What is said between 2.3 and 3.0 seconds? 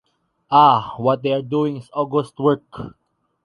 work.